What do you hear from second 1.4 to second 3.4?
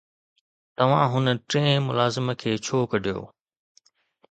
ٽئين ملازم کي ڇو ڪڍيو؟